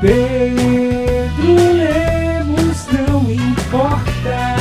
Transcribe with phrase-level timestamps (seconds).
[0.00, 4.56] Pedro Lemos não importa.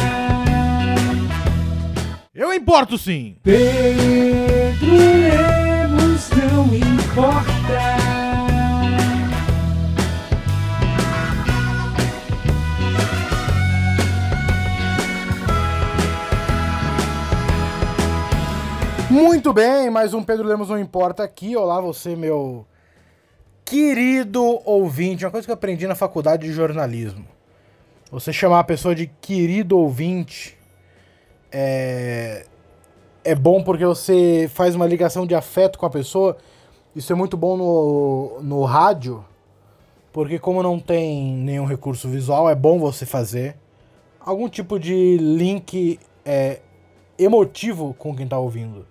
[2.35, 3.37] Eu importo sim.
[3.41, 7.79] Pedro Lemos não importa.
[19.09, 21.55] Muito bem, mais um Pedro Lemos Não Importa aqui.
[21.55, 22.67] Olá, você, meu
[23.69, 25.23] querido ouvinte.
[25.23, 27.25] Uma coisa que eu aprendi na faculdade de jornalismo.
[28.11, 30.57] Você chamar a pessoa de querido ouvinte
[31.51, 32.47] é,
[33.23, 36.35] é bom porque você faz uma ligação de afeto com a pessoa.
[36.95, 39.23] Isso é muito bom no, no rádio,
[40.11, 43.55] porque como não tem nenhum recurso visual, é bom você fazer
[44.19, 46.59] algum tipo de link é,
[47.19, 48.87] emotivo com quem está ouvindo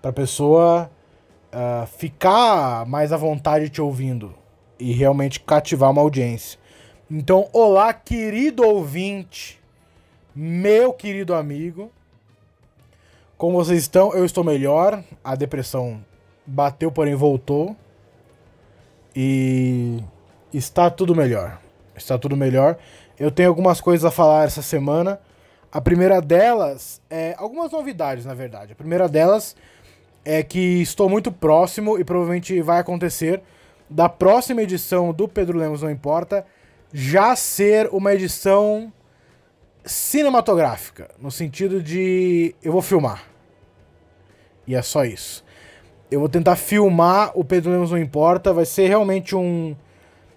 [0.00, 0.90] pra pessoa
[1.52, 4.34] uh, ficar mais à vontade te ouvindo
[4.78, 6.58] e realmente cativar uma audiência.
[7.10, 9.60] Então, olá, querido ouvinte,
[10.34, 11.90] meu querido amigo.
[13.36, 14.12] Como vocês estão?
[14.14, 15.02] Eu estou melhor.
[15.22, 16.02] A depressão
[16.46, 17.76] bateu, porém voltou.
[19.14, 20.02] E
[20.52, 21.60] está tudo melhor.
[21.94, 22.78] Está tudo melhor.
[23.18, 25.20] Eu tenho algumas coisas a falar essa semana.
[25.70, 28.72] A primeira delas é algumas novidades, na verdade.
[28.72, 29.54] A primeira delas
[30.24, 33.42] é que estou muito próximo e provavelmente vai acontecer
[33.88, 36.46] da próxima edição do Pedro Lemos Não Importa
[36.92, 38.92] já ser uma edição
[39.84, 43.24] cinematográfica, no sentido de eu vou filmar.
[44.66, 45.44] E é só isso.
[46.10, 49.74] Eu vou tentar filmar o Pedro Lemos Não Importa, vai ser realmente um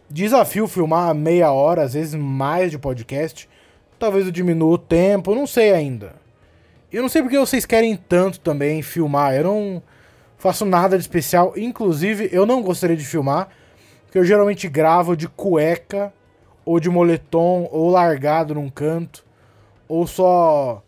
[0.09, 3.47] desafio filmar meia hora, às vezes mais de podcast.
[3.99, 6.24] Talvez eu diminua o tempo, não sei ainda.
[6.91, 9.33] Eu não sei porque vocês querem tanto também filmar.
[9.35, 9.83] Eu não
[10.37, 11.53] faço nada de especial.
[11.55, 13.49] Inclusive, eu não gostaria de filmar,
[14.03, 16.13] porque eu geralmente gravo de cueca,
[16.63, 19.25] ou de moletom, ou largado num canto,
[19.87, 20.83] ou só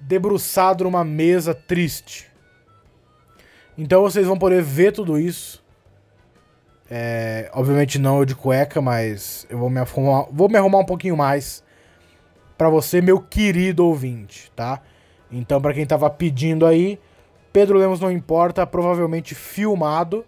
[0.00, 2.28] debruçado numa mesa triste.
[3.76, 5.64] Então vocês vão poder ver tudo isso.
[6.90, 10.86] É, obviamente não eu de cueca, mas eu vou me arrumar, vou me arrumar um
[10.86, 11.62] pouquinho mais
[12.56, 14.82] para você, meu querido ouvinte, tá?
[15.30, 16.98] Então, para quem tava pedindo aí,
[17.52, 20.24] Pedro Lemos não importa, provavelmente filmado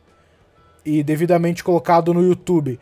[0.85, 2.79] e devidamente colocado no YouTube.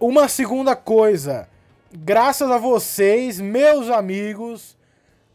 [0.00, 1.48] Uma segunda coisa,
[1.92, 4.76] graças a vocês, meus amigos,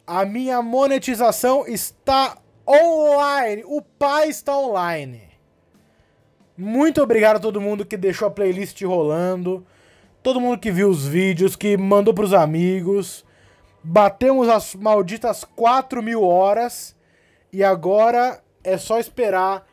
[0.06, 3.64] a minha monetização está online.
[3.66, 5.22] O pai está online.
[6.58, 9.66] Muito obrigado a todo mundo que deixou a playlist rolando,
[10.24, 13.24] todo mundo que viu os vídeos, que mandou pros amigos.
[13.90, 16.94] Batemos as malditas 4 mil horas
[17.54, 19.66] e agora é só esperar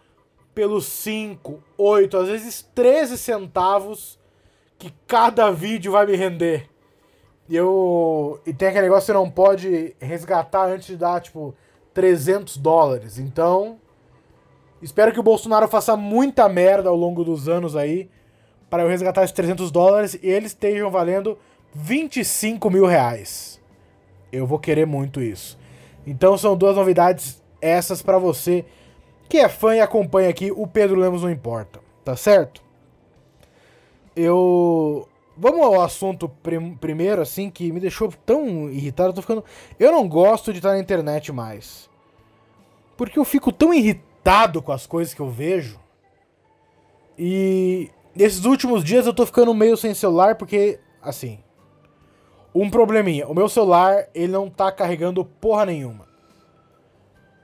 [0.54, 4.16] pelos 5, 8, às vezes 13 centavos
[4.78, 6.70] que cada vídeo vai me render.
[7.48, 8.40] E eu.
[8.46, 11.52] E tem aquele negócio que você não pode resgatar antes de dar, tipo,
[11.92, 13.18] 300 dólares.
[13.18, 13.80] Então.
[14.80, 18.08] Espero que o Bolsonaro faça muita merda ao longo dos anos aí.
[18.70, 21.36] Para eu resgatar esses 300 dólares e eles estejam valendo
[21.74, 23.53] 25 mil reais
[24.34, 25.58] eu vou querer muito isso.
[26.06, 28.64] Então são duas novidades essas para você
[29.28, 32.62] que é fã e acompanha aqui o Pedro Lemos não importa, tá certo?
[34.14, 39.44] Eu vamos ao assunto prim primeiro assim que me deixou tão irritado, eu tô ficando
[39.78, 41.88] eu não gosto de estar na internet mais.
[42.96, 45.80] Porque eu fico tão irritado com as coisas que eu vejo.
[47.18, 51.40] E nesses últimos dias eu tô ficando meio sem celular porque assim,
[52.54, 53.26] um probleminha.
[53.26, 56.06] O meu celular, ele não tá carregando porra nenhuma.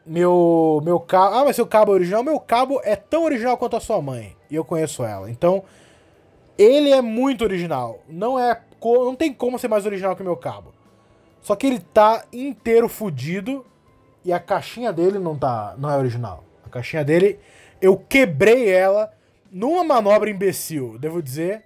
[0.07, 1.35] Meu, meu cabo...
[1.35, 2.23] Ah, mas seu cabo é original?
[2.23, 4.37] Meu cabo é tão original quanto a sua mãe.
[4.51, 5.31] E eu conheço ela.
[5.31, 5.65] Então,
[6.57, 8.01] ele é muito original.
[8.09, 8.61] Não é...
[8.83, 10.73] Não tem como ser mais original que o meu cabo.
[11.41, 13.65] Só que ele tá inteiro fudido.
[14.25, 15.75] E a caixinha dele não tá...
[15.77, 16.45] Não é original.
[16.65, 17.39] A caixinha dele...
[17.81, 19.11] Eu quebrei ela
[19.51, 21.65] numa manobra imbecil, devo dizer.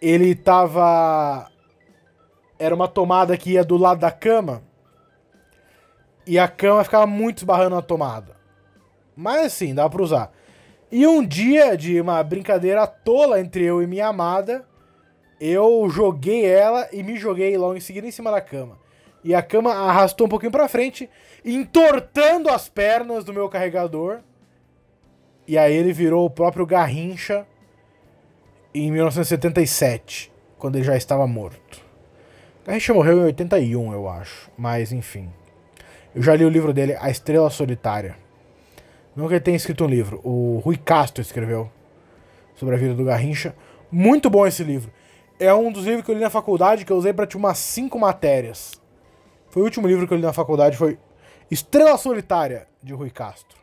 [0.00, 1.51] Ele tava
[2.62, 4.62] era uma tomada que ia do lado da cama.
[6.24, 8.36] E a cama ficava muito esbarrando na tomada.
[9.16, 10.32] Mas assim, dava pra usar.
[10.90, 14.64] E um dia de uma brincadeira tola entre eu e minha amada,
[15.40, 18.78] eu joguei ela e me joguei logo em seguida em cima da cama.
[19.24, 21.10] E a cama arrastou um pouquinho pra frente,
[21.44, 24.20] entortando as pernas do meu carregador.
[25.48, 27.44] E aí ele virou o próprio Garrincha
[28.72, 31.91] em 1977, quando ele já estava morto.
[32.64, 34.50] Garrincha morreu em 81, eu acho.
[34.56, 35.30] Mas, enfim.
[36.14, 38.16] Eu já li o livro dele, A Estrela Solitária.
[39.16, 40.20] Não que ele tenha escrito um livro.
[40.22, 41.70] O Rui Castro escreveu
[42.54, 43.54] sobre a vida do Garrincha.
[43.90, 44.92] Muito bom esse livro.
[45.40, 47.98] É um dos livros que eu li na faculdade que eu usei tipo umas cinco
[47.98, 48.80] matérias.
[49.48, 50.98] Foi o último livro que eu li na faculdade, foi
[51.50, 53.58] Estrela Solitária, de Rui Castro.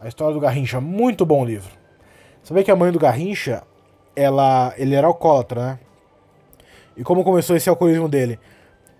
[0.00, 1.72] A história do Garrincha, muito bom livro.
[2.42, 3.62] Sabia que a mãe do Garrincha,
[4.16, 5.78] ela, ele era alcoólatra, né?
[7.00, 8.38] E como começou esse alcoolismo dele?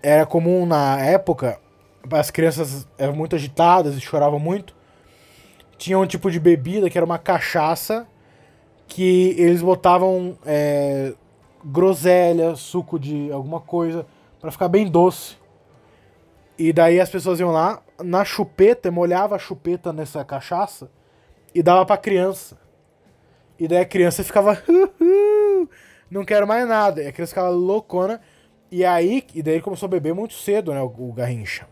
[0.01, 1.59] Era comum na época,
[2.11, 4.75] as crianças eram muito agitadas e choravam muito.
[5.77, 8.07] Tinha um tipo de bebida que era uma cachaça
[8.87, 11.13] que eles botavam é,
[11.63, 14.03] groselha, suco de alguma coisa,
[14.39, 15.37] pra ficar bem doce.
[16.57, 20.89] E daí as pessoas iam lá, na chupeta, molhava a chupeta nessa cachaça
[21.53, 22.57] e dava pra criança.
[23.59, 24.57] E daí a criança ficava.
[26.11, 27.01] "Uhul, Não quero mais nada.
[27.01, 28.21] E a criança ficava loucona.
[28.69, 30.81] E aí, e daí ele começou a beber muito cedo, né?
[30.81, 31.67] O, o Garrincha.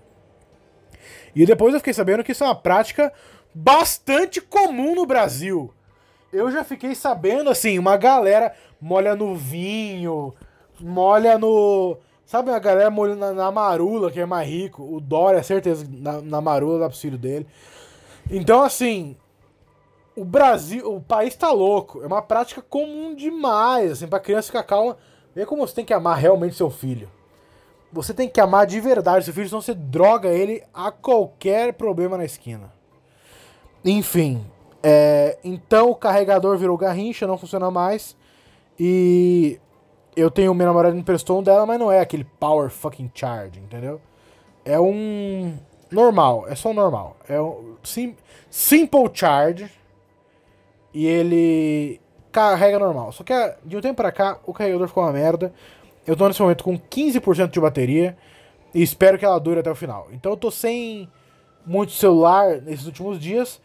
[1.36, 3.14] E depois eu fiquei sabendo que isso é uma prática
[3.54, 5.74] bastante comum no Brasil.
[6.32, 10.34] Eu já fiquei sabendo, assim, uma galera molha no vinho,
[10.80, 11.98] molha no.
[12.26, 14.84] Sabe a galera molha na, na marula, que é mais rico?
[14.84, 17.48] O Dória, certeza, na, na marula dá pro filho dele.
[18.30, 19.18] Então, assim,
[20.20, 22.04] o Brasil, o país tá louco.
[22.04, 24.98] É uma prática comum demais, assim, pra criança ficar calma.
[25.34, 27.10] Vê como você tem que amar realmente seu filho.
[27.92, 32.18] Você tem que amar de verdade seu filho, senão você droga ele a qualquer problema
[32.18, 32.72] na esquina.
[33.84, 34.46] Enfim,
[34.84, 38.16] é, então o carregador virou garrincha, não funciona mais.
[38.78, 39.58] E
[40.18, 43.60] eu tenho minha namorada me emprestou um dela, mas não é aquele power fucking charge,
[43.60, 44.02] entendeu?
[44.66, 45.58] É um
[45.90, 47.16] normal, é só um normal.
[47.28, 48.18] É um sim,
[48.50, 49.79] simple charge
[50.94, 52.02] e ele
[52.32, 53.12] carrega normal.
[53.12, 53.34] Só que
[53.66, 55.54] de um tempo pra cá o carregador ficou uma merda.
[56.06, 58.18] Eu tô nesse momento com 15% de bateria
[58.74, 60.08] e espero que ela dure até o final.
[60.12, 61.10] Então eu tô sem
[61.66, 63.62] muito celular nesses últimos dias.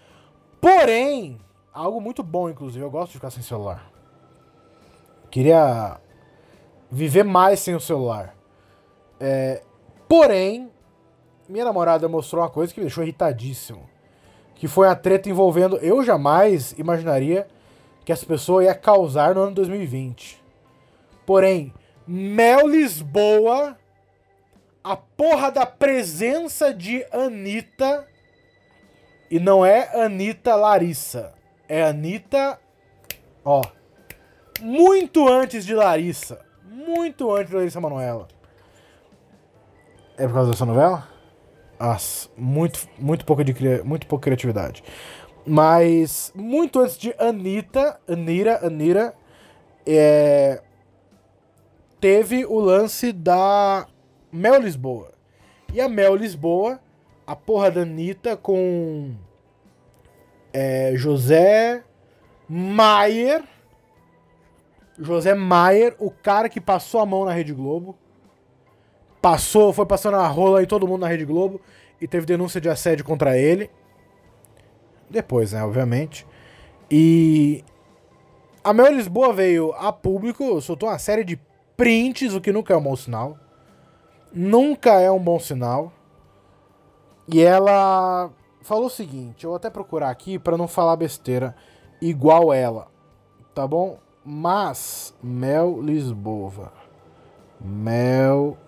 [0.61, 1.38] Porém,
[1.73, 2.85] algo muito bom, inclusive.
[2.85, 3.91] Eu gosto de ficar sem celular.
[5.31, 5.99] Queria
[6.91, 8.37] viver mais sem o celular.
[9.19, 9.62] É,
[10.09, 10.70] porém,
[11.49, 13.88] minha namorada mostrou uma coisa que me deixou irritadíssimo.
[14.65, 15.77] Que foi a treta envolvendo.
[15.77, 17.47] Eu jamais imaginaria
[18.03, 20.43] que essa pessoa ia causar no ano 2020.
[21.27, 21.71] Porém,
[22.07, 23.77] Mel Lisboa,
[24.83, 28.09] a porra da presença de Anitta.
[29.31, 31.35] E não é Anitta Larissa.
[31.69, 32.59] É Anitta.
[33.45, 33.61] Ó.
[34.63, 36.41] Muito antes de Larissa.
[36.65, 38.29] Muito antes de Larissa Manoela.
[40.17, 41.14] É por causa dessa novela?
[41.79, 44.82] Nossa, muito, muito, pouca de, muito pouca criatividade.
[45.47, 49.15] Mas muito antes de Anitta, Anira, Anira,
[49.87, 50.62] é,
[52.00, 53.87] teve o lance da
[54.32, 55.12] Mel Lisboa.
[55.73, 56.81] E a Mel Lisboa,
[57.26, 59.15] a porra da Anitta com
[60.53, 61.82] é, José
[62.49, 63.43] Maier.
[64.99, 67.99] José Maier, o cara que passou a mão na Rede Globo.
[69.25, 71.59] Passou, foi passando a rola em todo mundo na Rede Globo
[71.99, 73.71] e teve denúncia de assédio contra ele.
[75.09, 76.26] Depois, né, obviamente.
[76.91, 77.65] E
[78.62, 81.41] a Mel Lisboa veio a público, soltou uma série de
[81.75, 83.38] prints, o que nunca é um bom sinal.
[84.31, 85.91] Nunca é um bom sinal.
[87.27, 88.31] E ela
[88.61, 91.56] falou o seguinte, eu vou até procurar aqui para não falar besteira
[91.99, 92.88] igual ela,
[93.55, 93.99] tá bom?
[94.23, 96.75] Mas Mel Lisboa.
[97.58, 98.58] Mel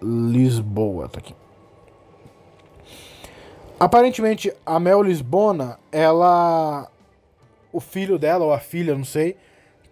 [0.00, 1.34] Lisboa, tá aqui.
[3.78, 6.90] Aparentemente, a Mel Lisbona, ela.
[7.72, 9.36] O filho dela, ou a filha, não sei,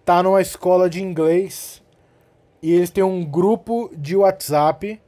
[0.05, 1.83] tá numa escola de inglês.
[2.63, 5.01] E eles têm um grupo de WhatsApp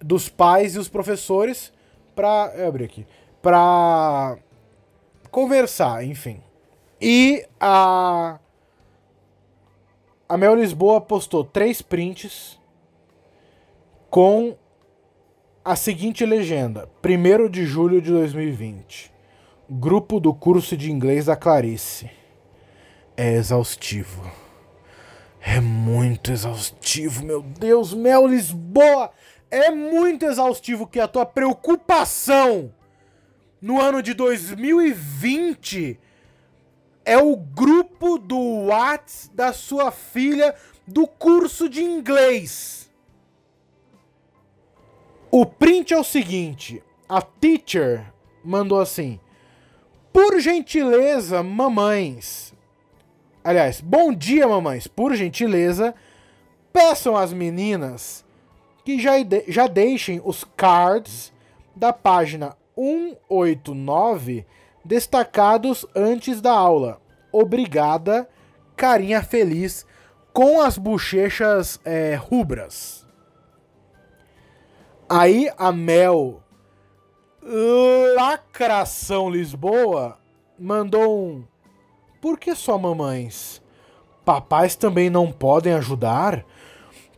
[0.00, 1.72] dos pais e os professores
[2.14, 2.52] pra.
[2.56, 3.06] Eu abri aqui.
[3.40, 4.36] Pra
[5.30, 6.40] conversar, enfim.
[7.00, 8.38] E a.
[10.28, 12.58] A Mel Lisboa postou três prints
[14.12, 14.54] com
[15.64, 19.10] a seguinte legenda: 1 de julho de 2020.
[19.70, 22.10] Grupo do curso de inglês da Clarice.
[23.16, 24.30] É exaustivo.
[25.40, 29.10] É muito exaustivo, meu Deus, Mel Lisboa!
[29.50, 32.72] É muito exaustivo que a tua preocupação
[33.62, 35.98] no ano de 2020
[37.04, 40.54] é o grupo do Whats da sua filha
[40.86, 42.91] do curso de inglês.
[45.34, 48.12] O print é o seguinte: a teacher
[48.44, 49.18] mandou assim:
[50.12, 52.52] Por gentileza, mamães.
[53.42, 54.86] Aliás, bom dia, mamães.
[54.86, 55.94] Por gentileza,
[56.70, 58.26] peçam às meninas
[58.84, 59.12] que já,
[59.48, 61.32] já deixem os cards
[61.74, 64.44] da página 189
[64.84, 67.00] destacados antes da aula.
[67.32, 68.28] Obrigada,
[68.76, 69.86] carinha feliz
[70.30, 73.01] com as bochechas é, rubras.
[75.14, 76.42] Aí a Mel,
[78.16, 80.18] lacração Lisboa,
[80.58, 81.44] mandou um.
[82.18, 83.60] Por que só mamães?
[84.24, 86.46] Papais também não podem ajudar?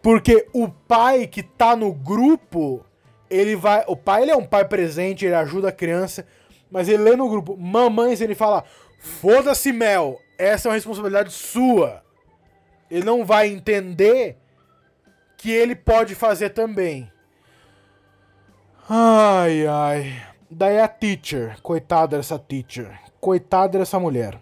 [0.02, 2.84] Porque o pai que tá no grupo,
[3.30, 3.84] ele vai.
[3.86, 6.26] O pai ele é um pai presente, ele ajuda a criança,
[6.68, 8.64] mas ele lê no grupo mamães, ele fala:
[8.98, 12.02] foda-se, Mel, essa é uma responsabilidade sua.
[12.90, 14.36] Ele não vai entender
[15.36, 17.13] que ele pode fazer também.
[18.88, 20.22] Ai, ai.
[20.50, 24.38] Daí a teacher, coitada dessa teacher, coitada dessa mulher.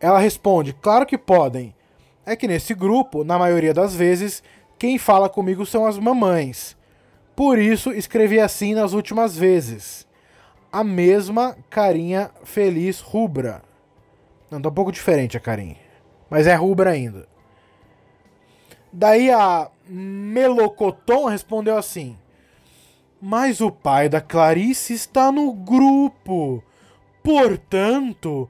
[0.00, 1.72] Ela responde: Claro que podem.
[2.26, 4.42] É que nesse grupo, na maioria das vezes,
[4.76, 6.76] quem fala comigo são as mamães.
[7.36, 10.04] Por isso escrevi assim nas últimas vezes.
[10.72, 13.62] A mesma carinha feliz rubra.
[14.50, 15.76] Não, tá um pouco diferente a carinha.
[16.28, 17.28] Mas é rubra ainda.
[18.92, 22.18] Daí a Melocoton respondeu assim:
[23.20, 26.62] Mas o pai da Clarice está no grupo.
[27.22, 28.48] Portanto,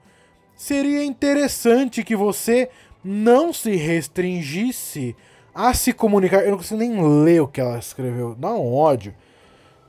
[0.55, 2.71] seria interessante que você
[3.03, 5.17] não se restringisse
[5.55, 6.45] a se comunicar.
[6.45, 8.35] Eu não consigo nem ler o que ela escreveu.
[8.37, 9.15] Dá um ódio.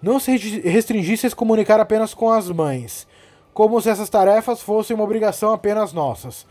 [0.01, 3.07] Não se restringisse a se comunicar apenas com as mães.
[3.53, 6.47] Como se essas tarefas fossem uma obrigação apenas nossas.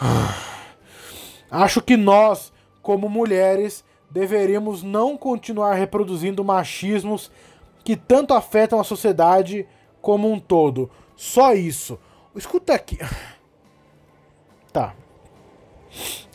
[1.48, 7.30] Acho que nós, como mulheres, deveríamos não continuar reproduzindo machismos
[7.84, 9.66] que tanto afetam a sociedade
[10.00, 10.90] como um todo.
[11.14, 11.98] Só isso.
[12.34, 12.98] Escuta aqui.
[14.72, 14.94] Tá.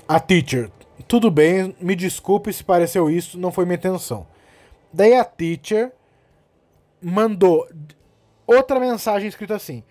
[0.08, 0.72] A teacher.
[1.08, 4.26] Tudo bem, me desculpe se pareceu isso, não foi minha intenção.
[4.92, 5.92] Daí a teacher
[7.00, 7.68] mandou
[8.48, 9.84] outra mensagem escrita assim: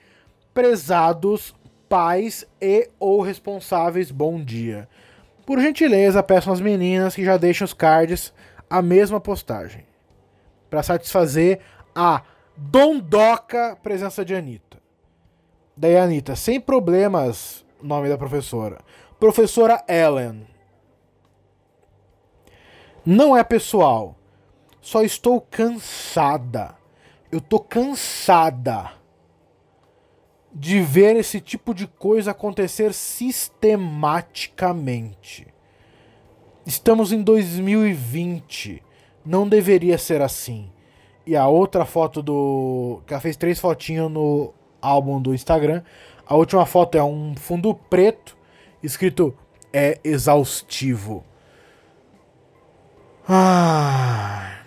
[0.52, 1.54] Prezados
[1.88, 4.88] pais e ou responsáveis, bom dia.
[5.44, 8.32] Por gentileza, peço às meninas que já deixem os cards
[8.68, 9.85] a mesma postagem.
[10.68, 11.61] Para satisfazer
[11.94, 12.23] a
[12.56, 14.78] dondoca presença de Anitta.
[15.76, 18.78] Daí Anitta, sem problemas, nome da professora.
[19.18, 20.47] Professora Ellen.
[23.04, 24.14] Não é pessoal.
[24.80, 26.75] Só estou cansada.
[27.32, 29.00] Eu tô cansada
[30.52, 35.47] de ver esse tipo de coisa acontecer sistematicamente.
[36.66, 38.83] Estamos em 2020.
[39.25, 40.69] Não deveria ser assim.
[41.26, 43.02] E a outra foto do.
[43.07, 45.83] Que ela fez três fotinhas no álbum do Instagram.
[46.26, 48.37] A última foto é um fundo preto,
[48.83, 49.37] escrito
[49.73, 51.25] é exaustivo.
[53.28, 54.61] Ah.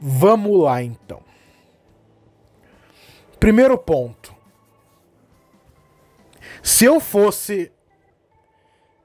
[0.00, 1.27] Vamos lá então.
[3.38, 4.34] Primeiro ponto.
[6.62, 7.72] Se eu fosse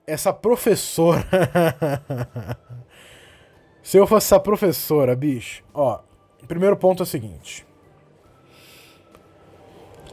[0.06, 1.24] essa professora.
[3.82, 6.00] Se eu fosse essa professora, bicho, ó.
[6.48, 7.66] Primeiro ponto é o seguinte.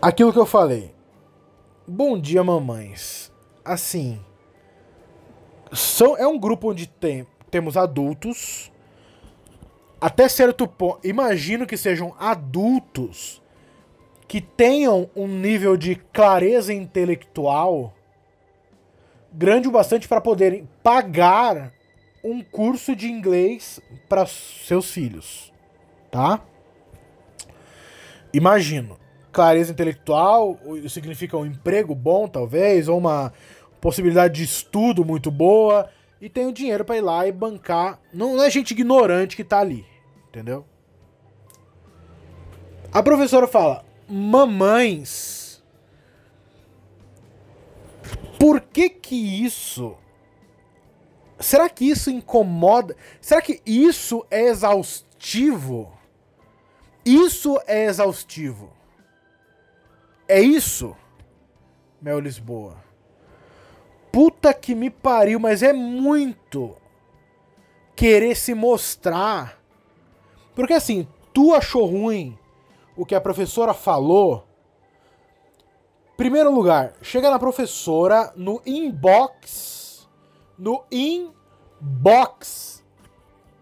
[0.02, 0.94] Aquilo que eu falei.
[1.86, 3.32] Bom dia, mamães.
[3.64, 4.24] Assim.
[5.72, 8.72] São, é um grupo onde tem, temos adultos.
[10.00, 11.06] Até certo ponto.
[11.06, 13.40] Imagino que sejam adultos
[14.30, 17.92] que tenham um nível de clareza intelectual
[19.32, 21.72] grande o bastante para poderem pagar
[22.22, 25.52] um curso de inglês para seus filhos,
[26.12, 26.44] tá?
[28.32, 29.00] Imagino,
[29.32, 30.56] clareza intelectual
[30.88, 33.32] significa um emprego bom, talvez, ou uma
[33.80, 37.98] possibilidade de estudo muito boa, e tem o dinheiro para ir lá e bancar.
[38.14, 39.84] Não é gente ignorante que tá ali,
[40.28, 40.64] entendeu?
[42.92, 45.62] A professora fala: mamães.
[48.38, 49.96] Por que que isso?
[51.38, 52.96] Será que isso incomoda?
[53.20, 55.92] Será que isso é exaustivo?
[57.04, 58.72] Isso é exaustivo.
[60.28, 60.96] É isso,
[62.00, 62.76] Mel Lisboa.
[64.12, 66.76] Puta que me pariu, mas é muito
[67.94, 69.60] querer se mostrar.
[70.54, 72.38] Porque assim, tu achou ruim
[73.00, 74.46] o que a professora falou.
[76.18, 80.06] Primeiro lugar, chega na professora no inbox.
[80.58, 82.84] No inbox.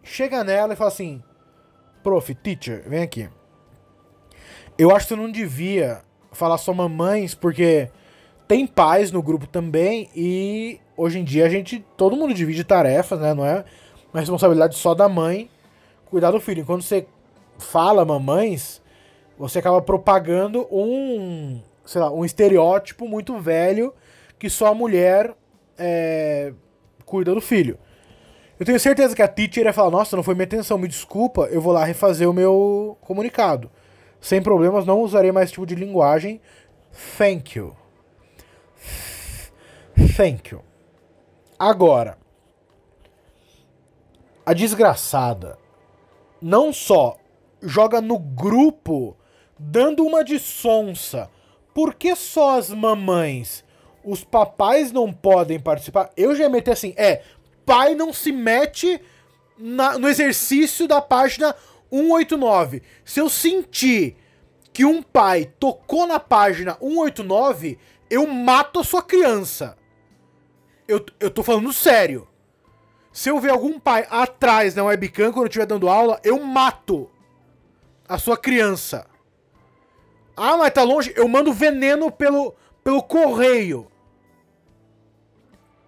[0.03, 1.23] Chega nela e fala assim:
[2.03, 3.31] Prof, teacher, vem aqui.
[4.77, 6.03] Eu acho que você não devia
[6.33, 7.89] falar só mamães, porque
[8.49, 11.87] tem pais no grupo também e hoje em dia a gente.
[11.97, 13.35] Todo mundo divide tarefas, né?
[13.35, 13.65] Não é
[14.13, 15.49] uma responsabilidade só da mãe
[16.07, 16.67] cuidar do filho.
[16.67, 17.07] Quando você
[17.57, 18.83] fala mamães,
[19.39, 23.95] você acaba propagando um, sei lá, um estereótipo muito velho
[24.39, 25.35] que só a mulher
[25.79, 26.53] é,
[27.07, 27.79] cuida do filho.
[28.59, 31.43] Eu tenho certeza que a teacher ia falar, nossa, não foi minha intenção, me desculpa,
[31.43, 33.71] eu vou lá refazer o meu comunicado.
[34.21, 36.41] Sem problemas, não usarei mais esse tipo de linguagem.
[37.17, 37.77] Thank you.
[40.17, 40.63] Thank you.
[41.57, 42.19] Agora,
[44.45, 45.57] a desgraçada
[46.43, 47.17] não só
[47.63, 49.17] joga no grupo
[49.59, 51.31] dando uma de sonsa.
[51.75, 53.65] Por que só as mamães?
[54.05, 56.11] Os papais não podem participar?
[56.17, 57.23] Eu já meter assim, é,
[57.67, 59.01] pai não se mete
[59.59, 61.55] na- no exercício da página
[61.91, 62.83] 189.
[63.05, 64.17] Se eu sentir
[64.73, 69.77] que um pai tocou na página 189, eu mato a sua criança.
[70.87, 72.27] Eu, eu tô falando sério.
[73.13, 77.11] Se eu ver algum pai atrás na webcam quando eu estiver dando aula, eu mato
[78.09, 79.07] a sua criança.
[80.39, 81.13] Ah, mas tá longe?
[81.17, 82.55] Eu mando veneno pelo,
[82.85, 83.91] pelo correio.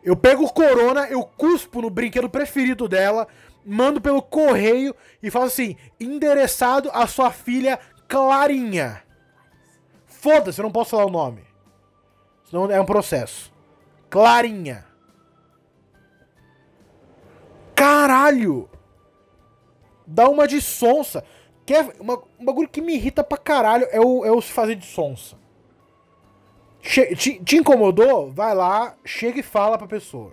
[0.03, 3.29] Eu pego o corona, eu cuspo no brinquedo preferido dela,
[3.65, 7.79] mando pelo correio e falo assim: endereçado à sua filha
[8.09, 9.03] Clarinha.
[10.07, 11.45] Foda-se, eu não posso falar o nome.
[12.45, 13.53] Senão é um processo.
[14.09, 14.85] Clarinha.
[17.75, 18.69] Caralho!
[20.07, 21.25] Dá uma de sonsa.
[21.71, 24.75] Quer, uma, um bagulho que me irrita pra caralho é o, é o se fazer
[24.75, 25.37] de sonsa.
[26.83, 28.33] Che- te, te incomodou?
[28.33, 30.33] Vai lá, chega e fala pra pessoa.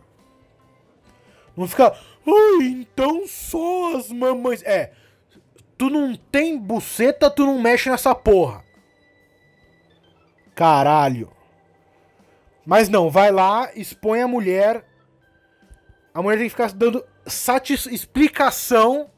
[1.55, 1.95] Não fica.
[2.25, 4.63] Ai, então só as mamães.
[4.63, 4.93] É.
[5.77, 8.63] Tu não tem buceta, tu não mexe nessa porra.
[10.55, 11.31] Caralho.
[12.65, 14.83] Mas não, vai lá, expõe a mulher.
[16.15, 19.11] A mulher tem que ficar dando satis explicação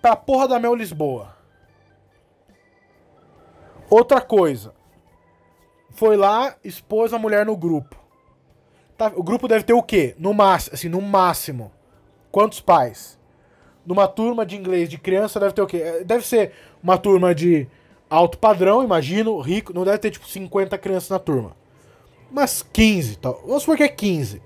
[0.00, 1.36] pra porra da Mel Lisboa.
[3.90, 4.74] Outra coisa.
[5.90, 7.96] Foi lá, expôs a mulher no grupo.
[8.96, 10.14] Tá, o grupo deve ter o quê?
[10.18, 11.72] No máximo, assim, no máximo.
[12.30, 13.18] Quantos pais?
[13.86, 15.78] Numa turma de inglês de criança deve ter o quê?
[15.78, 17.66] Eh, Deve ser uma turma de
[18.10, 19.72] alto padrão, imagino, rico.
[19.72, 21.56] Não deve ter tipo 50 crianças na turma.
[22.30, 23.40] Mas 15, tal.
[23.46, 24.42] Vamos supor que é 15.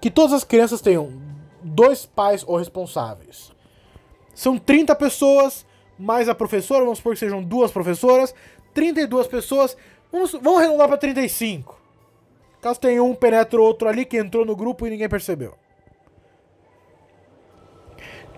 [0.00, 1.10] Que todas as crianças tenham
[1.62, 3.50] dois pais ou responsáveis.
[4.38, 5.66] São 30 pessoas,
[5.98, 8.32] mais a professora, vamos supor que sejam duas professoras,
[8.72, 9.76] 32 pessoas,
[10.12, 11.76] vamos, vamos arredondar para 35.
[12.60, 15.56] Caso tenha um, penetra outro ali que entrou no grupo e ninguém percebeu.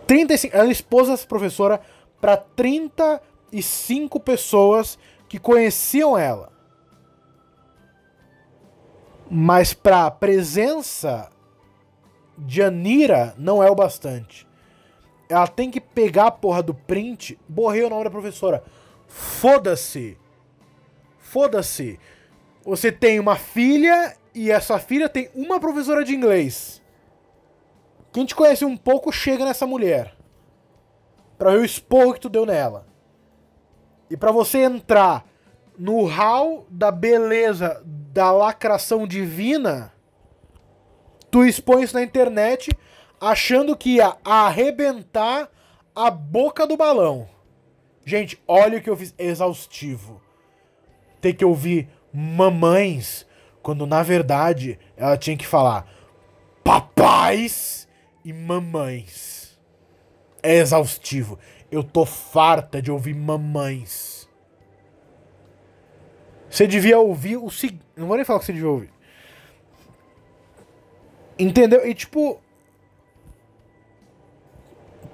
[0.06, 1.82] 35, ela expôs essa professora
[2.18, 6.50] para 35 pessoas que conheciam ela.
[9.30, 11.28] Mas pra presença
[12.38, 14.48] de Anira não é o bastante.
[15.30, 18.64] Ela tem que pegar a porra do print, borrei o nome da professora.
[19.06, 20.18] Foda-se.
[21.18, 22.00] Foda-se.
[22.64, 26.82] Você tem uma filha e essa filha tem uma professora de inglês.
[28.12, 30.16] Quem te conhece um pouco chega nessa mulher.
[31.38, 32.84] Pra ver o esporro que tu deu nela.
[34.10, 35.24] E pra você entrar
[35.78, 39.92] no hall da beleza da lacração divina,
[41.30, 42.76] tu expõe isso na internet
[43.20, 45.50] achando que ia arrebentar
[45.94, 47.28] a boca do balão.
[48.04, 49.14] Gente, olha o que eu fiz.
[49.18, 50.20] Exaustivo.
[51.20, 53.26] Ter que ouvir mamães,
[53.62, 55.86] quando na verdade ela tinha que falar
[56.64, 57.86] papais
[58.24, 59.58] e mamães.
[60.42, 61.38] É exaustivo.
[61.70, 64.28] Eu tô farta de ouvir mamães.
[66.48, 67.84] Você devia ouvir o seguinte.
[67.96, 68.90] Não vou nem falar o que você devia ouvir.
[71.38, 71.86] Entendeu?
[71.86, 72.40] E tipo.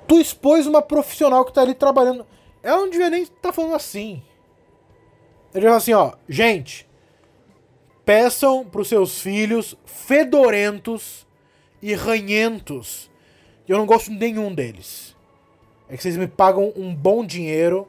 [0.06, 2.26] Tu expôs uma profissional que tá ali trabalhando.
[2.62, 4.22] Ela não devia nem estar tá falando assim.
[5.54, 6.12] Ele falar assim, ó.
[6.28, 6.86] Gente,
[8.04, 11.26] peçam pros seus filhos fedorentos
[11.82, 13.10] e ranhentos.
[13.66, 15.16] E eu não gosto de nenhum deles.
[15.88, 17.88] É que vocês me pagam um bom dinheiro,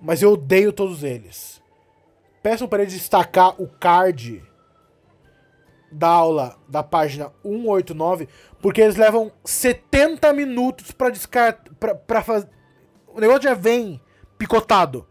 [0.00, 1.62] mas eu odeio todos eles.
[2.42, 4.42] Peçam para eles destacar o card
[5.90, 8.28] da aula da página 189,
[8.60, 11.70] porque eles levam 70 minutos para descartar.
[12.06, 12.48] Pra fazer.
[13.08, 14.00] O negócio já vem
[14.38, 15.06] picotado.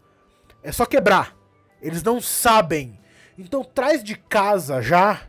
[0.62, 1.36] É só quebrar.
[1.80, 2.98] Eles não sabem.
[3.38, 5.22] Então traz de casa já.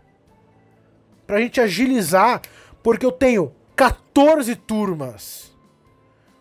[1.26, 2.42] Pra gente agilizar.
[2.84, 5.56] Porque eu tenho 14 turmas.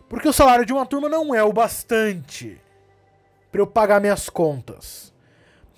[0.09, 2.61] Porque o salário de uma turma não é o bastante
[3.51, 5.13] para eu pagar minhas contas.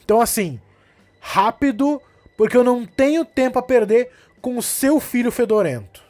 [0.04, 0.60] Então, assim,
[1.20, 2.02] rápido,
[2.40, 6.02] porque eu não tenho tempo a perder com o seu filho fedorento.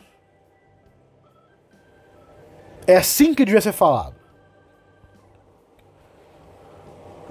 [2.85, 4.15] É assim que devia ser falado.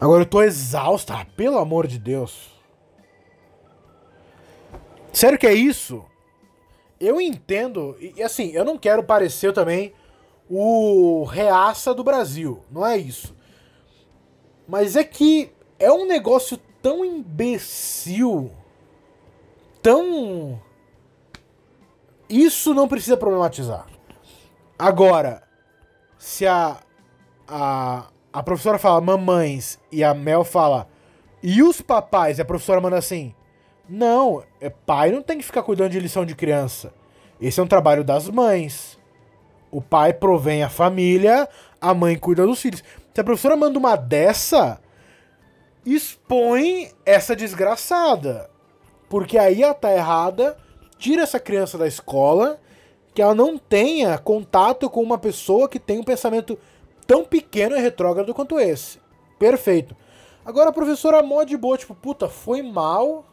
[0.00, 2.50] Agora eu tô exausto, ah, pelo amor de Deus.
[5.12, 6.04] Sério que é isso?
[6.98, 9.92] Eu entendo, e assim, eu não quero parecer também
[10.50, 13.32] o reaça do Brasil, não é isso.
[14.66, 18.50] Mas é que é um negócio tão imbecil,
[19.82, 20.60] tão.
[22.28, 23.86] Isso não precisa problematizar.
[24.78, 25.42] Agora,
[26.18, 26.78] se a,
[27.46, 30.88] a, a professora fala mamães e a Mel fala
[31.42, 33.34] e os papais, e a professora manda assim:
[33.88, 36.92] não, é, pai não tem que ficar cuidando de lição de criança.
[37.40, 38.98] Esse é um trabalho das mães.
[39.70, 41.48] O pai provém a família,
[41.80, 42.82] a mãe cuida dos filhos.
[43.14, 44.80] Se a professora manda uma dessa,
[45.84, 48.47] expõe essa desgraçada.
[49.08, 50.56] Porque aí ela tá errada,
[50.98, 52.60] tira essa criança da escola,
[53.14, 56.58] que ela não tenha contato com uma pessoa que tem um pensamento
[57.06, 59.00] tão pequeno e retrógrado quanto esse.
[59.38, 59.96] Perfeito.
[60.44, 63.24] Agora a professora mó de boa, tipo, puta, foi mal.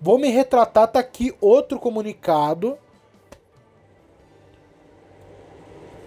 [0.00, 2.78] Vou me retratar, tá aqui outro comunicado.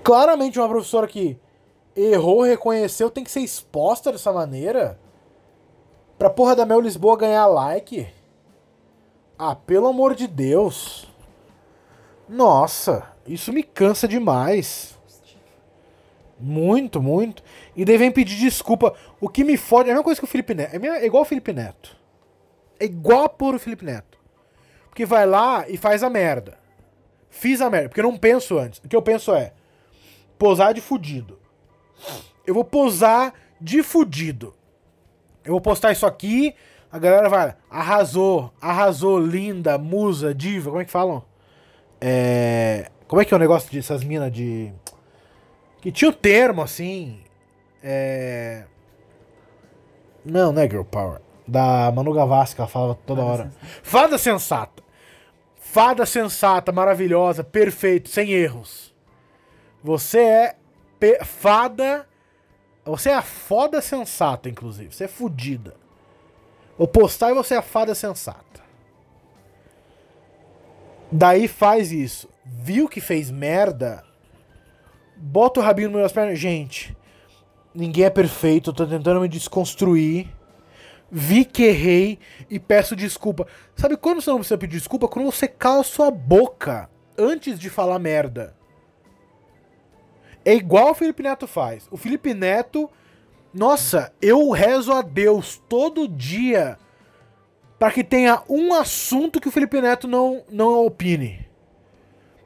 [0.04, 1.40] Claramente uma professora que
[1.96, 5.00] errou, reconheceu, tem que ser exposta dessa maneira.
[6.18, 8.08] Pra porra da Mel Lisboa ganhar like.
[9.38, 11.08] Ah, pelo amor de Deus.
[12.28, 14.98] Nossa, isso me cansa demais.
[16.40, 17.44] Muito, muito.
[17.76, 18.94] E daí vem pedir desculpa.
[19.20, 20.76] O que me fode é a mesma coisa que o Felipe Neto.
[20.76, 21.96] É é igual o Felipe Neto.
[22.80, 24.18] É igual a pôr o Felipe Neto.
[24.90, 26.58] Porque vai lá e faz a merda.
[27.30, 27.90] Fiz a merda.
[27.90, 28.80] Porque eu não penso antes.
[28.80, 29.54] O que eu penso é
[30.38, 31.40] posar de fudido.
[32.46, 34.54] Eu vou posar de fudido.
[35.44, 36.56] Eu vou postar isso aqui.
[36.96, 37.54] A galera vai.
[37.70, 40.70] Arrasou, arrasou, linda, musa, diva.
[40.70, 41.26] Como é que falam?
[42.00, 42.90] É.
[43.06, 44.72] Como é que é o negócio dessas minas de.
[45.82, 47.20] Que tinha o termo assim.
[47.84, 48.64] É.
[50.24, 51.20] Não, não é Girl Power.
[51.46, 53.52] Da Manu Gavassi, que ela falava toda hora.
[53.84, 54.82] Fada sensata.
[55.58, 58.96] Fada sensata, maravilhosa, perfeito, sem erros.
[59.84, 60.56] Você é
[61.26, 62.08] fada.
[62.86, 64.96] Você é a foda sensata, inclusive.
[64.96, 65.84] Você é fodida.
[66.78, 68.62] Vou postar e você é a fada sensata.
[71.12, 72.30] Daí faz isso.
[72.44, 74.04] Viu que fez merda?
[75.16, 76.38] Bota o rabinho nas minhas pernas.
[76.38, 76.96] Gente,
[77.74, 78.72] ninguém é perfeito.
[78.72, 80.28] Eu tô tentando me desconstruir.
[81.10, 83.48] Vi que errei e peço desculpa.
[83.76, 85.08] Sabe quando você não precisa pedir desculpa?
[85.08, 88.56] Quando você cala sua boca antes de falar merda.
[90.44, 91.88] É igual o Felipe Neto faz.
[91.90, 92.90] O Felipe Neto,
[93.56, 96.78] nossa, eu rezo a Deus todo dia
[97.80, 101.48] para que tenha um assunto que o Felipe Neto não, não opine.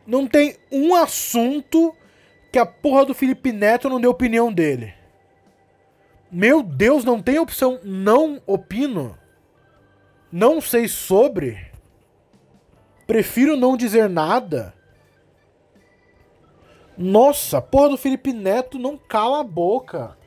[0.06, 1.95] Não tem um assunto
[2.52, 4.93] que a porra do Felipe Neto não dê opinião dele.
[6.32, 9.17] Meu Deus, não tem opção não opino.
[10.32, 11.72] Não sei sobre.
[13.08, 14.76] Prefiro não dizer nada.
[16.95, 20.18] Nossa, porra do Felipe Neto não cala a boca.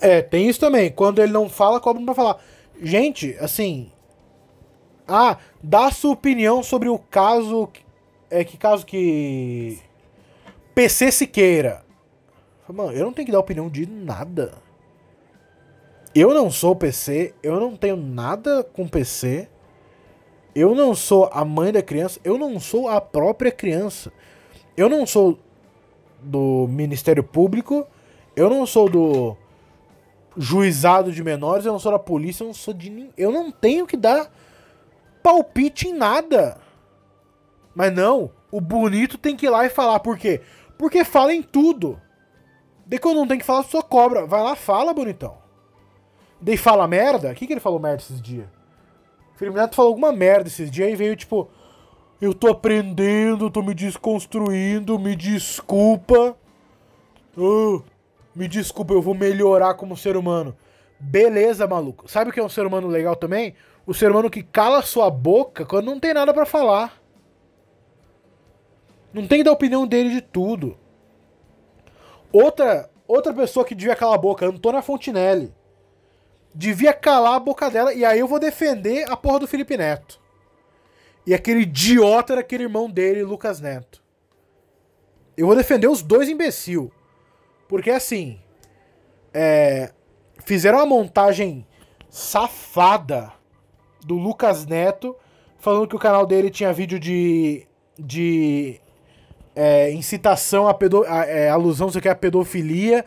[0.00, 0.90] É, tem isso também.
[0.90, 2.38] Quando ele não fala, cobra pra falar.
[2.82, 3.90] Gente, assim.
[5.06, 7.68] Ah, dá sua opinião sobre o caso.
[8.30, 9.78] É que caso que.
[10.74, 11.84] PC Siqueira.
[12.68, 14.52] Mano, eu não tenho que dar opinião de nada.
[16.14, 19.48] Eu não sou PC, eu não tenho nada com PC.
[20.54, 24.12] Eu não sou a mãe da criança, eu não sou a própria criança.
[24.76, 25.38] Eu não sou
[26.20, 27.86] do Ministério Público,
[28.34, 29.36] eu não sou do
[30.40, 33.12] juizado de menores, eu não sou da polícia, eu não sou de ninguém.
[33.14, 34.32] Eu não tenho que dar
[35.22, 36.56] palpite em nada.
[37.74, 40.00] Mas não, o bonito tem que ir lá e falar.
[40.00, 40.40] Por quê?
[40.78, 42.00] Porque fala em tudo.
[42.86, 44.26] Daí quando não tem que falar, só cobra.
[44.26, 45.36] Vai lá, fala, bonitão.
[46.40, 47.30] Daí fala merda.
[47.30, 48.48] O que, que ele falou merda esses dias?
[49.34, 51.48] O Felipe Neto falou alguma merda esses dias e veio tipo.
[52.18, 56.36] Eu tô aprendendo, tô me desconstruindo, me desculpa.
[57.36, 57.82] Ah,
[58.40, 60.56] me desculpa, eu vou melhorar como ser humano.
[60.98, 62.10] Beleza, maluco.
[62.10, 63.54] Sabe o que é um ser humano legal também?
[63.86, 66.98] O ser humano que cala sua boca quando não tem nada pra falar.
[69.12, 70.74] Não tem dar opinião dele de tudo.
[72.32, 75.52] Outra, outra pessoa que devia calar a boca, Antônia Fontinelli.
[76.54, 80.18] Devia calar a boca dela e aí eu vou defender a porra do Felipe Neto.
[81.26, 84.02] E aquele idiota daquele irmão dele, Lucas Neto.
[85.36, 86.90] Eu vou defender os dois imbecil.
[87.70, 88.40] Porque assim.
[89.32, 89.92] É,
[90.44, 91.64] fizeram uma montagem
[92.08, 93.32] safada
[94.04, 95.14] do Lucas Neto
[95.60, 97.64] falando que o canal dele tinha vídeo de.
[97.96, 98.80] de
[99.54, 103.04] é, incitação a, pedo, a é, alusão, sei que, a pedofilia,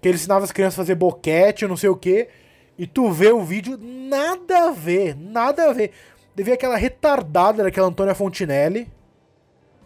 [0.00, 2.28] que ele ensinava as crianças a fazer boquete, não sei o que.
[2.78, 5.90] E tu vê o vídeo, nada a ver, nada a ver.
[6.34, 8.90] Devia aquela retardada daquela Antônia Fontinelli.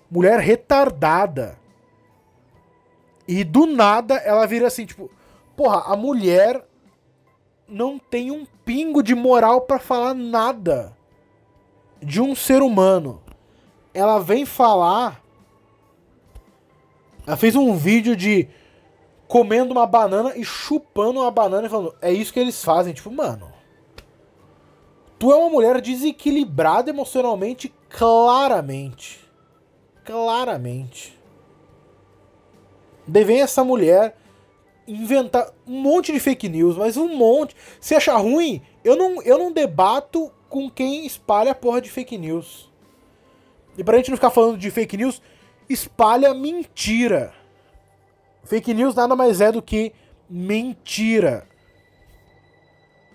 [0.08, 1.58] Mulher retardada.
[3.32, 5.10] E do nada ela vira assim, tipo,
[5.56, 6.62] porra, a mulher
[7.66, 10.94] não tem um pingo de moral pra falar nada
[12.02, 13.22] de um ser humano.
[13.94, 15.24] Ela vem falar.
[17.26, 18.50] Ela fez um vídeo de
[19.26, 22.92] comendo uma banana e chupando uma banana e falando, é isso que eles fazem.
[22.92, 23.50] Tipo, mano.
[25.18, 29.26] Tu é uma mulher desequilibrada emocionalmente, claramente.
[30.04, 31.21] Claramente.
[33.06, 34.16] Daí vem essa mulher
[34.86, 37.56] inventar um monte de fake news, mas um monte.
[37.80, 42.18] Se achar ruim, eu não, eu não debato com quem espalha a porra de fake
[42.18, 42.70] news.
[43.76, 45.22] E pra gente não ficar falando de fake news,
[45.68, 47.32] espalha mentira.
[48.44, 49.92] Fake news nada mais é do que
[50.28, 51.46] mentira.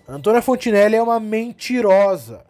[0.07, 2.45] Antônia Fontinelli é uma mentirosa.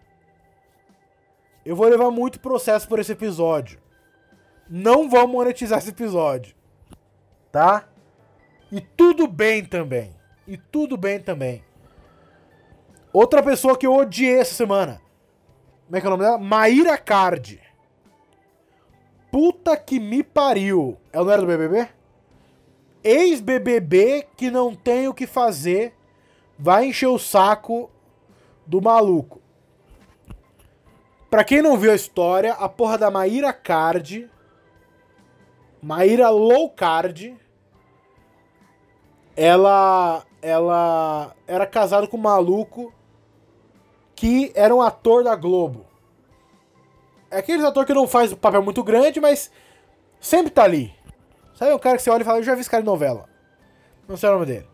[1.66, 3.80] Eu vou levar muito processo por esse episódio.
[4.70, 6.56] Não vamos monetizar esse episódio.
[7.58, 7.86] Tá?
[8.72, 10.16] E tudo bem também.
[10.48, 11.64] E tudo bem também.
[13.12, 15.02] Outra pessoa que eu odiei essa semana.
[15.88, 16.38] Como é que é o nome dela?
[16.38, 17.60] Maíra Card.
[19.32, 21.00] Puta que me pariu.
[21.12, 21.90] Ela não era do BBB?
[23.04, 25.96] Ex-BBB que não tem o que fazer
[26.60, 27.90] vai encher o saco
[28.68, 29.42] do maluco.
[31.28, 34.30] Pra quem não viu a história, a porra da Maíra Card.
[35.82, 37.47] Maíra Low Card.
[39.38, 40.26] Ela.
[40.42, 42.94] Ela era casada com um maluco
[44.16, 45.86] que era um ator da Globo.
[47.30, 49.52] É aquele ator que não faz um papel muito grande, mas
[50.20, 50.94] sempre tá ali.
[51.54, 53.28] Sabe um cara que você olha e fala, eu já vi esse cara em novela.
[54.08, 54.68] Não sei o nome dele.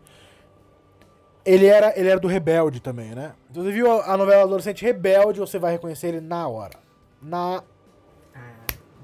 [1.44, 3.34] Ele era, ele era do Rebelde também, né?
[3.50, 6.78] Então você viu a, novela Adolescente Rebelde, você vai reconhecer ele na hora.
[7.20, 7.62] Na.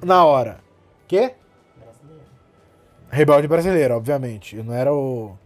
[0.02, 0.60] Na hora.
[1.06, 1.34] Quê?
[3.10, 4.56] Rebelde brasileiro, obviamente.
[4.56, 5.36] Não era o.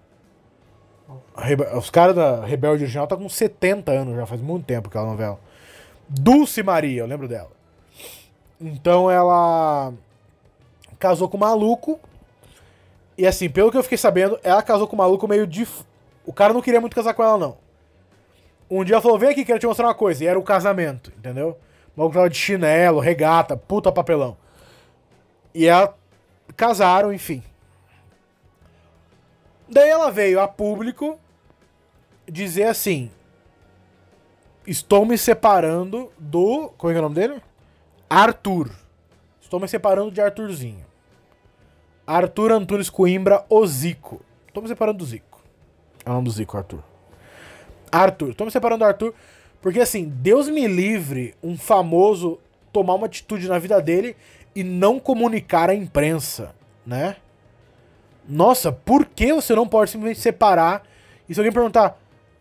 [1.36, 5.06] Rebe- Os caras da Rebelde original tá com 70 anos já, faz muito tempo aquela
[5.06, 5.38] novela.
[6.08, 7.50] Dulce Maria, eu lembro dela.
[8.60, 9.92] Então ela
[10.98, 11.98] casou com o maluco.
[13.16, 15.66] E assim, pelo que eu fiquei sabendo, ela casou com o maluco meio de.
[16.26, 17.56] O cara não queria muito casar com ela, não.
[18.70, 20.24] Um dia ela falou: vem aqui, quero te mostrar uma coisa.
[20.24, 21.58] E era o casamento, entendeu?
[21.94, 24.36] O maluco tava de chinelo, regata, puta papelão.
[25.54, 25.94] E ela
[26.56, 27.42] casaram, enfim.
[29.68, 31.18] Daí ela veio a público
[32.26, 33.10] dizer assim:
[34.66, 36.70] Estou me separando do.
[36.78, 37.42] Como é que é o nome dele?
[38.08, 38.70] Arthur.
[39.40, 40.84] Estou me separando de Arthurzinho.
[42.06, 44.20] Arthur Antunes Coimbra, o Zico.
[44.46, 45.42] Estou me separando do Zico.
[46.04, 46.82] É o nome do Zico, Arthur.
[47.90, 48.30] Arthur.
[48.30, 49.14] Estou me separando do Arthur.
[49.60, 52.38] Porque assim, Deus me livre um famoso
[52.72, 54.16] tomar uma atitude na vida dele
[54.54, 56.54] e não comunicar à imprensa,
[56.86, 57.16] né?
[58.28, 60.82] Nossa, por que você não pode simplesmente separar?
[61.28, 61.98] E se alguém perguntar,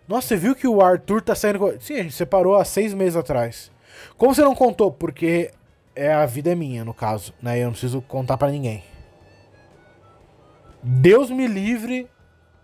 [0.08, 1.80] nossa, você viu que o Arthur tá saindo com.
[1.80, 3.72] Sim, a gente separou há seis meses atrás.
[4.18, 4.92] Como você não contou?
[4.92, 5.52] Porque
[5.96, 7.60] é a vida é minha, no caso, né?
[7.60, 8.84] Eu não preciso contar pra ninguém.
[10.82, 12.10] Deus me livre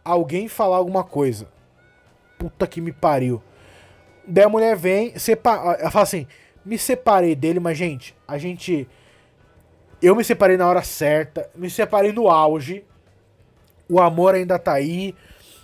[0.03, 1.47] alguém falar alguma coisa.
[2.37, 3.41] Puta que me pariu.
[4.27, 6.27] Daí a mulher vem, separa, ela fala assim:
[6.65, 8.87] me separei dele, mas gente, a gente.
[10.01, 12.85] Eu me separei na hora certa, me separei no auge.
[13.89, 15.15] O amor ainda tá aí,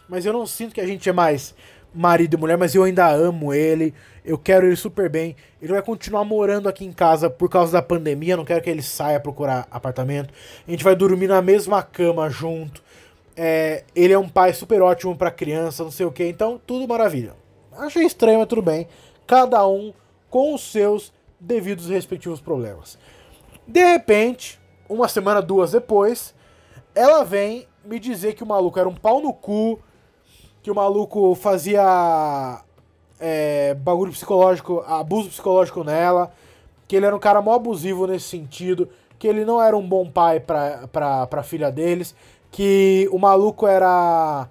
[0.09, 1.53] mas eu não sinto que a gente é mais
[1.93, 3.93] marido e mulher, mas eu ainda amo ele.
[4.23, 5.35] Eu quero ele super bem.
[5.61, 8.35] Ele vai continuar morando aqui em casa por causa da pandemia.
[8.35, 10.33] Não quero que ele saia procurar apartamento.
[10.67, 12.83] A gente vai dormir na mesma cama junto.
[13.37, 16.25] É, ele é um pai super ótimo pra criança, não sei o que.
[16.25, 17.33] Então, tudo maravilha.
[17.77, 18.87] Achei estranho, mas tudo bem.
[19.27, 19.93] Cada um
[20.29, 22.97] com os seus devidos respectivos problemas.
[23.67, 26.33] De repente, uma semana, duas depois,
[26.93, 29.79] ela vem me dizer que o maluco era um pau no cu,
[30.61, 32.61] que o maluco fazia
[33.19, 36.31] é, bagulho psicológico, abuso psicológico nela,
[36.87, 40.09] que ele era um cara mó abusivo nesse sentido, que ele não era um bom
[40.09, 42.15] pai pra, pra, pra filha deles,
[42.51, 44.49] que o maluco era.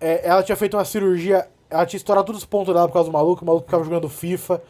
[0.00, 3.10] é, ela tinha feito uma cirurgia, ela tinha estourado todos os pontos dela por causa
[3.10, 4.62] do maluco, o maluco ficava jogando FIFA.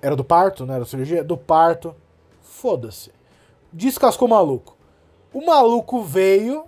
[0.00, 0.74] Era do parto, né?
[0.74, 1.22] Era cirurgia?
[1.22, 1.94] Do parto.
[2.40, 3.12] Foda-se.
[3.72, 4.76] Descascou o maluco.
[5.32, 6.64] O maluco veio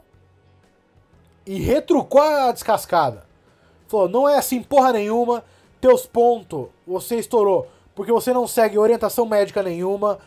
[1.46, 3.24] e retrucou a descascada.
[3.87, 5.44] Falou, não é assim porra nenhuma,
[5.80, 10.18] teus pontos você estourou, porque você não segue orientação médica nenhuma.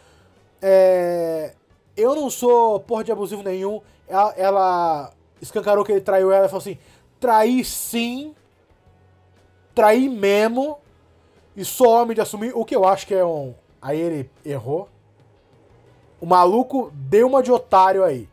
[0.62, 1.53] É,
[1.95, 3.82] eu não sou porra de abusivo nenhum.
[4.08, 6.77] Ela, ela escancarou que ele traiu ela e falou assim:
[7.19, 8.36] traí sim.
[9.73, 10.77] traí mesmo
[11.56, 13.56] e sou homem de assumir, o que eu acho que é um.
[13.82, 14.88] Aí ele errou.
[16.21, 18.30] O maluco deu uma de otário aí.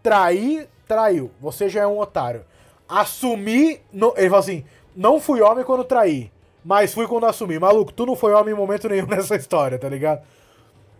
[0.00, 1.30] Trair, traiu.
[1.40, 2.44] Você já é um otário.
[2.88, 3.80] Assumir.
[3.92, 6.30] no- ele falou assim: não fui homem quando traí,
[6.64, 7.58] mas fui quando assumi.
[7.58, 10.22] Maluco, tu não foi homem em momento nenhum nessa história, tá ligado?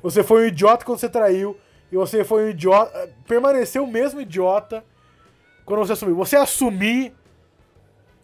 [0.02, 1.56] Você foi um idiota quando você traiu.
[1.90, 3.10] E você foi um idiota.
[3.26, 4.84] Permaneceu o mesmo idiota
[5.64, 6.16] quando você assumiu.
[6.16, 7.14] Você assumir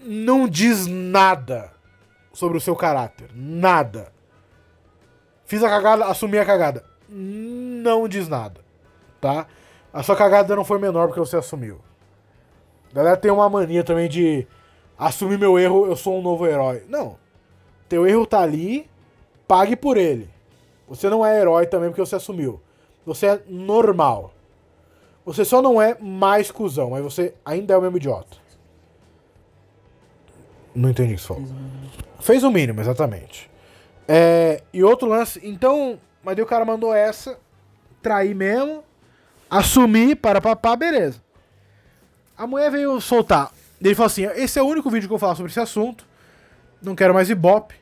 [0.01, 1.71] não diz nada
[2.33, 3.31] sobre o seu caráter.
[3.35, 4.13] Nada.
[5.45, 6.85] Fiz a cagada, assumi a cagada.
[7.09, 8.61] Não diz nada.
[9.21, 9.47] Tá?
[9.93, 11.81] A sua cagada não foi menor porque você assumiu.
[12.91, 14.47] A galera tem uma mania também de
[14.99, 16.85] assumir meu erro, eu sou um novo herói.
[16.89, 17.17] Não.
[17.89, 18.89] Teu erro tá ali,
[19.47, 20.31] pague por ele.
[20.89, 22.61] Você não é herói também porque você assumiu.
[23.05, 24.33] Você é normal.
[25.25, 28.37] Você só não é mais cuzão, mas você ainda é o mesmo idiota.
[30.75, 31.45] Não entendi o que falou.
[32.21, 33.51] Fez o mínimo, exatamente.
[34.09, 37.39] É, e outro lance, então, mas daí o cara mandou essa,
[38.03, 38.83] trair mesmo,
[39.53, 41.23] assumir para papá, beleza.
[42.37, 43.53] A mulher veio soltar.
[43.81, 46.07] Ele falou assim: esse é o único vídeo que eu falar sobre esse assunto.
[46.83, 47.75] Não quero mais ibope.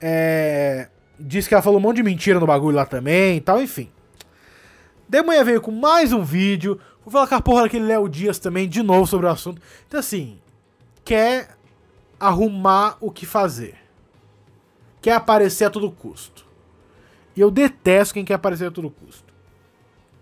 [0.00, 3.62] É, disse que ela falou um monte de mentira no bagulho lá também e tal,
[3.62, 3.88] enfim.
[5.08, 6.80] Daí mulher veio com mais um vídeo.
[7.04, 9.62] Vou falar com a porra daquele Léo Dias também, de novo, sobre o assunto.
[9.86, 10.38] Então, assim,
[11.04, 11.50] quer
[12.18, 13.76] arrumar o que fazer.
[15.00, 16.44] Quer aparecer a todo custo.
[17.36, 19.32] E eu detesto quem quer aparecer a todo custo.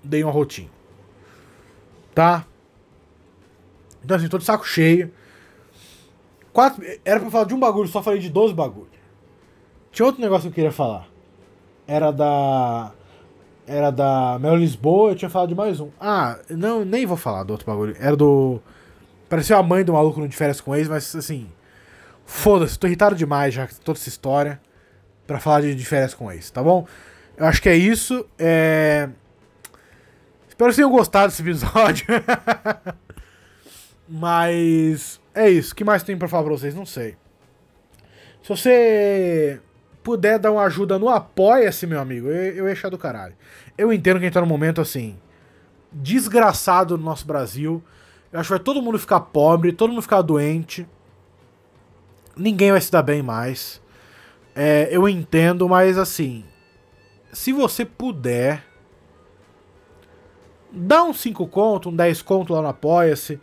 [0.02, 0.81] Dei uma rotinha.
[2.14, 2.46] Tá?
[4.04, 5.12] Então, assim, tô de saco cheio.
[6.52, 8.90] Quatro, era pra falar de um bagulho, só falei de 12 bagulho.
[9.90, 11.06] Tinha outro negócio que eu queria falar.
[11.86, 12.92] Era da.
[13.66, 15.90] Era da Mel Lisboa, eu tinha falado de mais um.
[16.00, 17.96] Ah, não, nem vou falar do outro bagulho.
[17.98, 18.60] Era do.
[19.28, 21.48] Pareceu a mãe do maluco no de férias com ex, mas assim.
[22.26, 24.60] Foda-se, tô irritado demais já com toda essa história.
[25.26, 26.86] Pra falar de, de férias com ex, tá bom?
[27.36, 28.26] Eu acho que é isso.
[28.38, 29.08] É...
[30.62, 32.06] Espero que vocês tenham gostado desse episódio.
[34.08, 35.72] Mas é isso.
[35.72, 36.74] O que mais tem pra falar pra vocês?
[36.74, 37.16] Não sei.
[38.42, 39.60] Se você
[40.04, 43.34] puder dar uma ajuda no Apoia-se, meu amigo, eu, eu ia achar do caralho.
[43.76, 45.18] Eu entendo que a gente tá num momento assim.
[45.90, 47.82] Desgraçado no nosso Brasil.
[48.32, 50.86] Eu acho que vai todo mundo ficar pobre, todo mundo ficar doente.
[52.36, 53.82] Ninguém vai se dar bem mais.
[54.54, 56.44] É, eu entendo, mas assim.
[57.32, 58.71] Se você puder.
[60.72, 63.38] Dá uns 5 conto, um 10 conto lá no Apoia-se.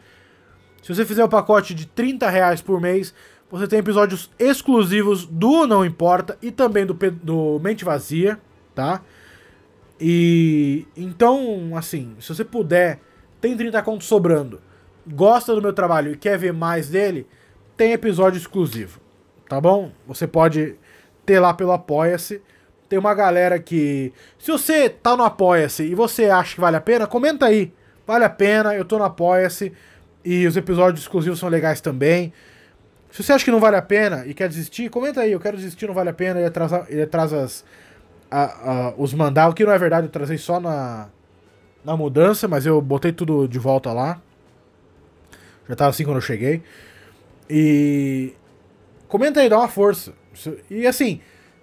[0.82, 3.14] Se você fizer o pacote de 30 reais por mês,
[3.52, 8.40] você tem episódios exclusivos do Não Importa e também do, do Mente Vazia,
[8.74, 9.02] tá?
[10.00, 13.00] E então, assim, se você puder,
[13.42, 14.62] tem 30 contos sobrando,
[15.06, 17.28] gosta do meu trabalho e quer ver mais dele,
[17.76, 19.00] tem episódio exclusivo,
[19.48, 19.92] tá bom?
[20.08, 20.76] Você pode
[21.26, 22.42] ter lá pelo Apoia-se.
[22.90, 24.12] Tem uma galera que.
[24.40, 27.72] Se você tá no Apoia-se e você acha que vale a pena, comenta aí.
[28.06, 29.72] Vale a pena, eu tô no Apoia-se.
[30.26, 32.34] E os episódios exclusivos são legais também.
[33.12, 35.32] Se você acha que não vale a pena e quer desistir, comenta aí.
[35.32, 36.40] Eu quero desistir, não vale a pena.
[36.40, 37.66] Ele traz, ele traz as,
[38.30, 38.44] a-
[38.90, 39.50] a- os mandar.
[39.50, 41.08] O que não é verdade, eu trazei só na,
[41.86, 44.20] na mudança, mas eu botei tudo de volta lá.
[45.68, 46.64] Já tava assim quando eu cheguei.
[47.50, 48.34] E.
[49.08, 50.14] Comenta aí, dá uma força.
[50.70, 51.20] E assim,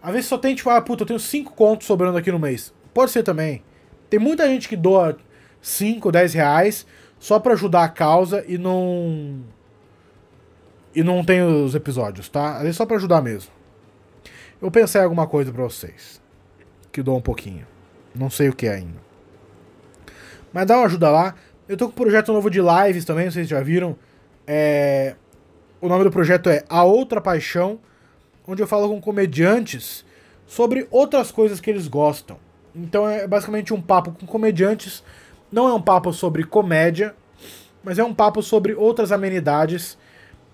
[0.06, 2.72] às vezes só tem tipo, ah, puta, eu tenho 5 contos sobrando aqui no mês.
[2.94, 3.64] Pode ser também.
[4.08, 5.18] Tem muita gente que doa
[5.60, 6.86] 5, 10 reais
[7.18, 9.40] só pra ajudar a causa e não.
[10.94, 12.54] E não tem os episódios, tá?
[12.54, 13.50] Às vezes só pra ajudar mesmo.
[14.62, 16.22] Eu pensei em alguma coisa pra vocês.
[16.92, 17.66] Que doa um pouquinho.
[18.14, 19.00] Não sei o que é ainda.
[20.52, 21.34] Mas dá uma ajuda lá.
[21.68, 23.98] Eu tô com um projeto novo de lives também, vocês já viram.
[24.46, 25.16] É...
[25.80, 27.80] O nome do projeto é A Outra Paixão,
[28.46, 30.04] onde eu falo com comediantes
[30.46, 32.38] sobre outras coisas que eles gostam.
[32.74, 35.02] Então é basicamente um papo com comediantes.
[35.50, 37.14] Não é um papo sobre comédia,
[37.82, 39.96] mas é um papo sobre outras amenidades.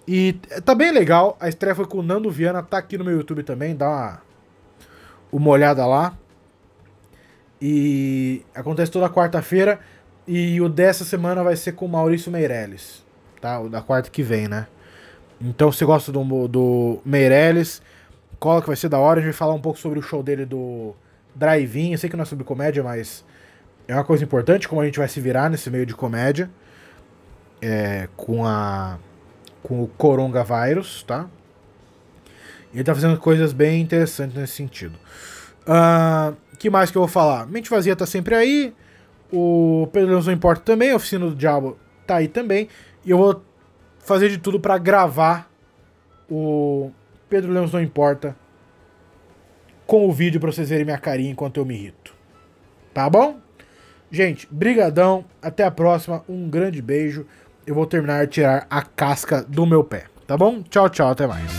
[0.07, 0.35] E
[0.65, 1.37] tá bem legal.
[1.41, 4.23] A estreia foi com o Nando Viana, tá aqui no meu YouTube também, dá uma,
[5.33, 6.17] uma olhada lá.
[7.61, 9.81] E acontece toda quarta-feira.
[10.27, 13.05] E o dessa semana vai ser com o Maurício Meirelles.
[13.41, 13.59] Tá?
[13.61, 14.67] O da quarta que vem, né?
[15.45, 17.83] Então, se gosta do, do Meirelles,
[18.39, 19.19] cola que vai ser da hora.
[19.19, 20.95] A gente vai falar um pouco sobre o show dele do
[21.35, 21.93] Drive-In.
[21.93, 23.25] Eu sei que não é sobre comédia, mas
[23.89, 26.51] é uma coisa importante como a gente vai se virar nesse meio de comédia.
[27.61, 28.99] É, com a
[29.63, 31.29] com o coronavírus, tá?
[32.73, 34.99] E ele tá fazendo coisas bem interessantes nesse sentido.
[35.65, 37.47] Ah, que mais que eu vou falar?
[37.47, 38.75] Mente Vazia tá sempre aí.
[39.33, 40.91] O Pedro Leões Não Importa também.
[40.91, 42.69] A Oficina do Diabo tá aí também.
[43.05, 43.43] E eu vou
[44.03, 45.51] fazer de tudo pra gravar
[46.31, 46.91] o
[47.29, 48.37] Pedro Lemos não importa
[49.87, 52.15] com o vídeo pra vocês verem minha carinha enquanto eu me irrito.
[52.93, 53.39] Tá bom?
[54.11, 57.27] Gente, brigadão, até a próxima, um grande beijo.
[57.67, 60.63] Eu vou terminar de tirar a casca do meu pé, tá bom?
[60.63, 61.51] Tchau, tchau, até mais.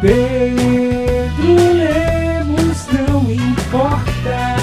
[0.00, 4.60] Pedro Lemos não importa.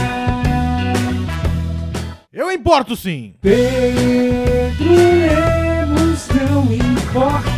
[2.32, 3.36] Eu importo sim!
[3.42, 5.57] Pedro Lemos
[6.46, 7.57] não importa.